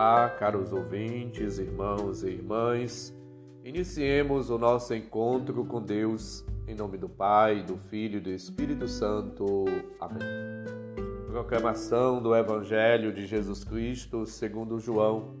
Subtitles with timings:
[0.00, 3.12] Olá, caros ouvintes, irmãos e irmãs.
[3.64, 8.86] Iniciemos o nosso encontro com Deus em nome do Pai, do Filho e do Espírito
[8.86, 9.64] Santo.
[9.98, 10.22] Amém.
[11.26, 15.34] Proclamação do Evangelho de Jesus Cristo segundo João,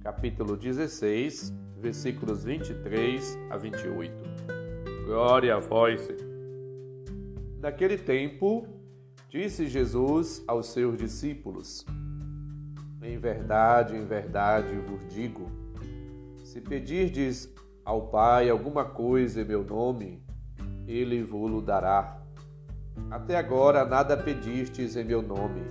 [0.00, 4.14] capítulo 16, versículos 23 a 28.
[5.04, 6.26] Glória a vós, Senhor.
[7.60, 8.66] Naquele tempo,
[9.28, 11.84] disse Jesus aos seus discípulos:
[13.02, 15.50] em verdade, em verdade vos digo:
[16.44, 17.52] se pedirdes
[17.84, 20.22] ao Pai alguma coisa em meu nome,
[20.86, 22.20] ele vos dará.
[23.10, 25.62] Até agora nada pedistes em meu nome.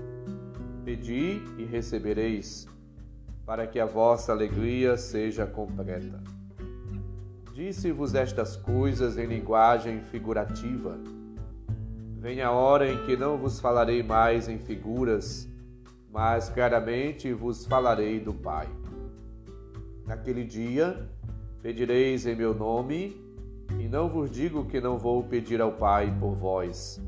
[0.86, 2.68] Pedi e recebereis,
[3.46, 6.24] para que a vossa alegria seja completa.
[7.54, 10.98] Disse-vos estas coisas em linguagem figurativa.
[12.20, 15.48] Vem a hora em que não vos falarei mais em figuras,
[16.12, 18.68] mas claramente vos falarei do Pai.
[20.06, 21.08] Naquele dia
[21.62, 23.22] pedireis em meu nome,
[23.80, 27.02] e não vos digo que não vou pedir ao Pai por vós,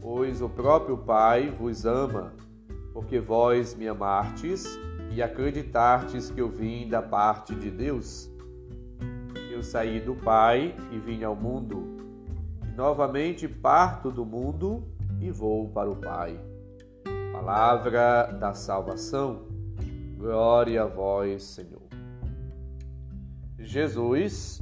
[0.00, 2.34] pois o próprio Pai vos ama,
[2.92, 4.78] porque vós me amastes
[5.10, 8.30] e acreditastes que eu vim da parte de Deus.
[9.50, 11.96] Eu saí do Pai e vim ao mundo,
[12.68, 14.84] e novamente parto do mundo
[15.20, 16.49] e vou para o Pai.
[17.42, 19.46] Palavra da salvação,
[20.18, 21.80] glória a vós, Senhor.
[23.58, 24.60] Jesus,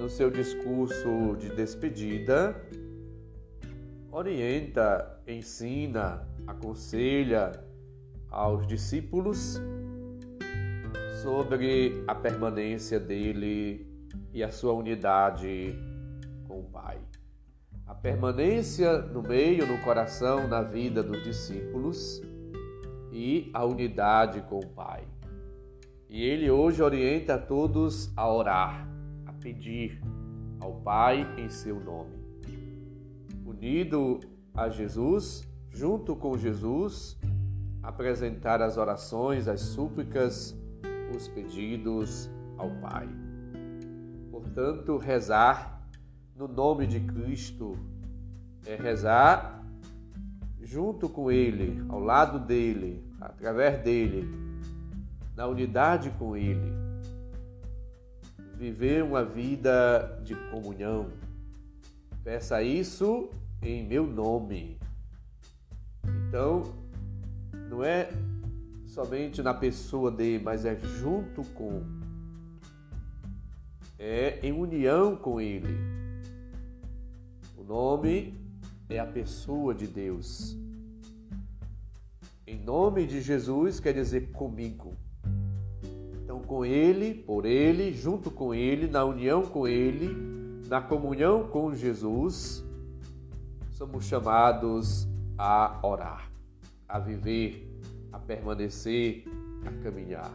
[0.00, 2.60] no seu discurso de despedida,
[4.10, 7.52] orienta, ensina, aconselha
[8.28, 9.60] aos discípulos
[11.22, 13.86] sobre a permanência dele
[14.34, 15.78] e a sua unidade
[16.48, 16.98] com o Pai
[18.02, 22.20] permanência no meio, no coração, na vida dos discípulos
[23.12, 25.06] e a unidade com o Pai.
[26.10, 28.88] E ele hoje orienta a todos a orar,
[29.24, 30.02] a pedir
[30.60, 32.20] ao Pai em seu nome.
[33.46, 34.18] Unido
[34.52, 37.16] a Jesus, junto com Jesus,
[37.84, 40.58] apresentar as orações, as súplicas,
[41.14, 42.28] os pedidos
[42.58, 43.08] ao Pai.
[44.28, 45.88] Portanto, rezar
[46.34, 47.91] no nome de Cristo
[48.66, 49.62] é rezar
[50.60, 54.28] junto com Ele, ao lado dele, através dele,
[55.36, 56.72] na unidade com Ele.
[58.56, 61.10] Viver uma vida de comunhão.
[62.22, 63.28] Peça isso
[63.60, 64.78] em meu nome.
[66.28, 66.62] Então,
[67.68, 68.08] não é
[68.86, 71.82] somente na pessoa dele, mas é junto com,
[73.98, 76.02] é em união com Ele
[77.62, 78.41] o nome
[78.92, 80.56] é a pessoa de Deus.
[82.46, 84.94] Em nome de Jesus quer dizer comigo.
[86.22, 90.14] Então, com Ele, por Ele, junto com Ele, na união com Ele,
[90.68, 92.64] na comunhão com Jesus,
[93.70, 96.30] somos chamados a orar,
[96.88, 97.68] a viver,
[98.12, 99.24] a permanecer,
[99.66, 100.32] a caminhar.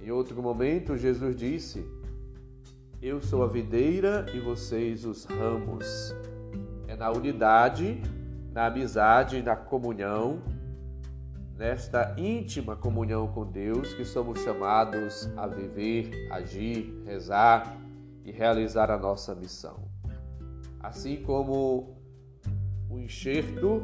[0.00, 1.84] Em outro momento, Jesus disse:
[3.02, 6.14] Eu sou a videira e vocês os ramos.
[6.94, 8.00] É na unidade,
[8.52, 10.40] na amizade, na comunhão,
[11.56, 17.76] nesta íntima comunhão com Deus que somos chamados a viver, agir, rezar
[18.24, 19.88] e realizar a nossa missão.
[20.78, 21.98] Assim como
[22.88, 23.82] o enxerto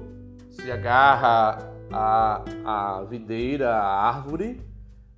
[0.49, 1.59] se agarra
[1.91, 4.65] à, à videira, à árvore,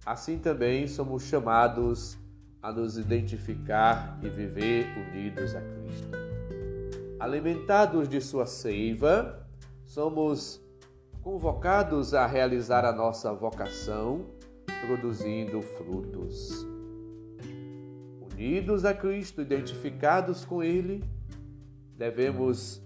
[0.06, 2.16] assim também somos chamados
[2.62, 6.21] a nos identificar e viver unidos a Cristo
[7.22, 9.46] alimentados de sua seiva,
[9.84, 10.60] somos
[11.22, 14.26] convocados a realizar a nossa vocação,
[14.88, 16.66] produzindo frutos.
[18.32, 21.04] Unidos a Cristo, identificados com Ele,
[21.96, 22.82] devemos,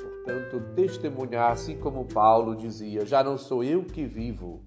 [0.00, 4.64] portanto, testemunhar, assim como Paulo dizia: Já não sou eu que vivo,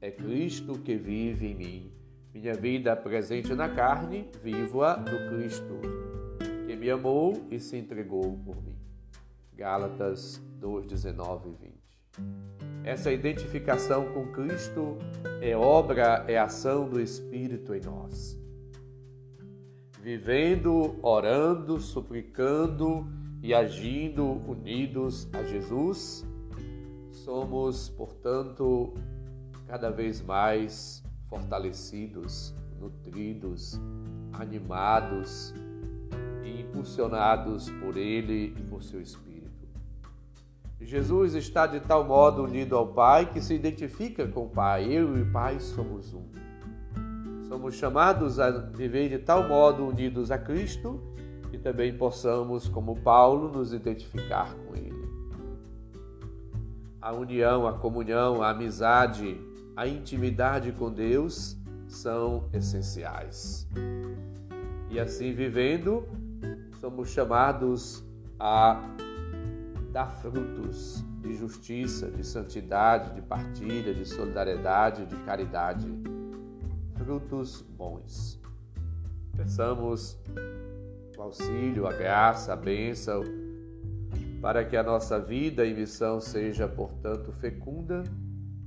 [0.00, 1.92] é Cristo que vive em mim.
[2.34, 6.03] Minha vida presente na carne, vivo-a no Cristo
[6.84, 8.76] me amou e se entregou por mim.
[9.56, 11.74] Gálatas 2, 19 e 20.
[12.84, 14.98] Essa identificação com Cristo
[15.40, 18.38] é obra, é ação do Espírito em nós.
[20.02, 23.06] Vivendo, orando, suplicando
[23.42, 26.22] e agindo unidos a Jesus,
[27.10, 28.92] somos, portanto,
[29.66, 33.80] cada vez mais fortalecidos, nutridos,
[34.34, 35.54] animados
[36.74, 39.44] impulsionados por Ele e por seu Espírito.
[40.80, 44.84] Jesus está de tal modo unido ao Pai que se identifica com o Pai.
[44.84, 46.24] Eu e o Pai somos um.
[47.48, 51.00] Somos chamados a viver de tal modo unidos a Cristo
[51.50, 55.08] que também possamos, como Paulo, nos identificar com Ele.
[57.00, 59.40] A união, a comunhão, a amizade,
[59.76, 61.56] a intimidade com Deus
[61.86, 63.68] são essenciais.
[64.90, 66.06] E assim vivendo,
[66.84, 68.04] somos chamados
[68.38, 68.78] a
[69.90, 75.86] dar frutos de justiça, de santidade, de partilha, de solidariedade, de caridade.
[76.98, 78.38] Frutos bons.
[79.34, 80.18] Peçamos
[81.16, 83.24] o auxílio, a graça, a bênção,
[84.42, 88.04] para que a nossa vida e missão seja, portanto, fecunda.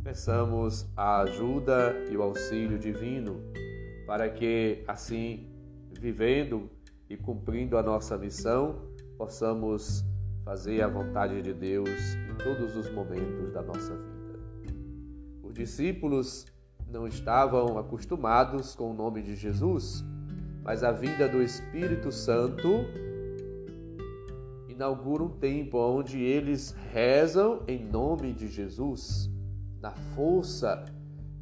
[0.04, 3.40] Peçamos a ajuda e o auxílio divino,
[4.08, 5.46] para que, assim,
[5.92, 6.68] vivendo
[7.10, 8.82] e cumprindo a nossa missão,
[9.18, 10.04] possamos
[10.44, 14.40] fazer a vontade de Deus em todos os momentos da nossa vida.
[15.44, 16.46] Os discípulos
[16.88, 20.04] não estavam acostumados com o nome de Jesus,
[20.64, 22.86] mas a vinda do Espírito Santo
[24.70, 29.30] inaugura um tempo onde eles rezam em nome de Jesus,
[29.82, 30.86] na força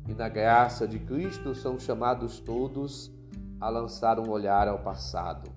[0.08, 3.12] e na graça de Cristo, são chamados todos
[3.60, 5.52] a lançar um olhar ao passado,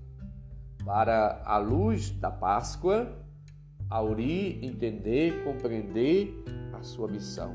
[0.88, 3.12] para a luz da Páscoa
[3.90, 6.42] Auri entender, compreender
[6.72, 7.54] a sua missão.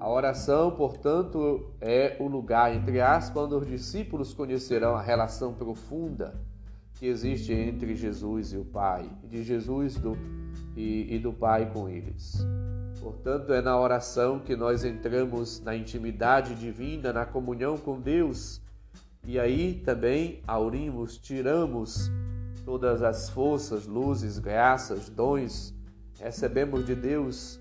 [0.00, 6.34] A oração, portanto, é o lugar, entre aspas, onde os discípulos conhecerão a relação profunda
[6.94, 10.18] que existe entre Jesus e o Pai, de Jesus do,
[10.76, 12.44] e, e do Pai com eles.
[13.00, 18.60] Portanto, é na oração que nós entramos na intimidade divina, na comunhão com Deus,
[19.24, 22.10] e aí também aurimos, tiramos
[22.64, 25.74] todas as forças, luzes, graças, dons,
[26.18, 27.60] recebemos de Deus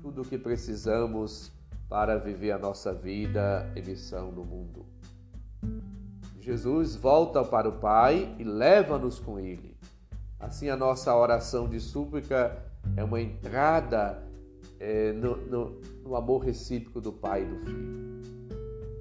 [0.00, 1.52] tudo o que precisamos
[1.88, 4.86] para viver a nossa vida e missão no mundo.
[6.40, 9.76] Jesus volta para o Pai e leva-nos com Ele.
[10.40, 12.58] Assim, a nossa oração de súplica
[12.96, 14.20] é uma entrada
[14.80, 18.22] é, no, no, no amor recíproco do Pai e do Filho.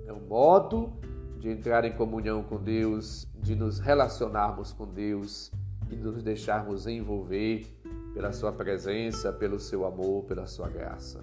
[0.06, 0.94] É um modo
[1.42, 5.52] de entrar em comunhão com Deus, de nos relacionarmos com Deus
[5.90, 7.66] e nos deixarmos envolver
[8.14, 11.20] pela Sua presença, pelo Seu amor, pela Sua graça.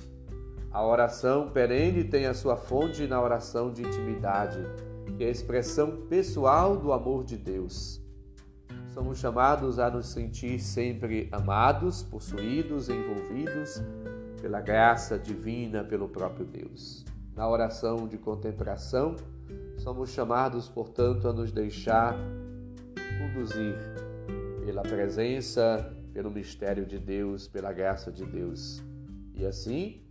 [0.73, 4.59] A oração perene tem a sua fonte na oração de intimidade,
[5.17, 8.03] que é a expressão pessoal do amor de Deus.
[8.91, 13.81] Somos chamados a nos sentir sempre amados, possuídos, envolvidos
[14.43, 17.05] pela graça divina, pelo próprio Deus.
[17.37, 19.15] Na oração de contemplação,
[19.79, 22.17] Somos chamados, portanto, a nos deixar
[23.19, 23.77] conduzir
[24.65, 28.83] pela presença, pelo mistério de Deus, pela graça de Deus.
[29.35, 30.03] E assim,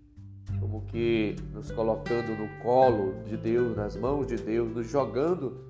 [0.60, 5.64] como que nos colocando no colo de Deus, nas mãos de Deus, nos jogando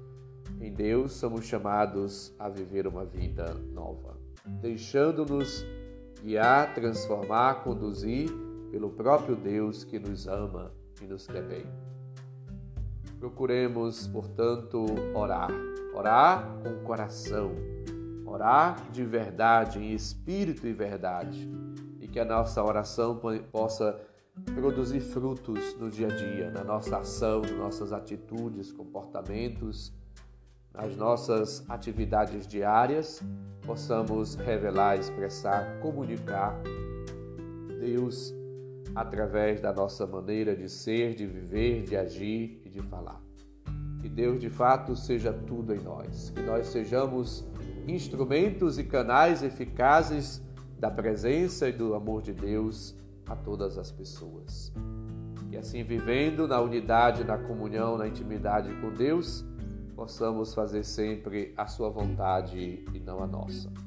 [0.62, 4.16] em Deus, somos chamados a viver uma vida nova,
[4.62, 5.66] deixando-nos
[6.24, 8.30] guiar, transformar, conduzir
[8.72, 10.72] pelo próprio Deus que nos ama
[11.02, 11.66] e nos quer bem.
[13.20, 15.50] Procuremos, portanto, orar.
[15.94, 17.52] Orar com coração.
[18.26, 21.50] Orar de verdade, em espírito e verdade.
[22.00, 23.20] E que a nossa oração
[23.52, 24.00] possa
[24.54, 29.92] produzir frutos no dia a dia, na nossa ação, nas nossas atitudes, comportamentos,
[30.74, 33.24] nas nossas atividades diárias,
[33.66, 36.56] possamos revelar, expressar, comunicar
[37.80, 38.37] Deus
[38.96, 43.22] através da nossa maneira de ser, de viver, de agir e de falar.
[44.02, 47.46] Que Deus de fato seja tudo em nós, que nós sejamos
[47.88, 50.42] instrumentos e canais eficazes
[50.80, 54.72] da presença e do amor de Deus a todas as pessoas.
[55.50, 59.46] E assim, vivendo na unidade, na comunhão, na intimidade com Deus,
[59.96, 63.87] possamos fazer sempre a Sua vontade e não a nossa.